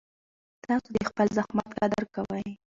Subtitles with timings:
[0.63, 2.47] تاسو د خپل زحمت قدر کوئ.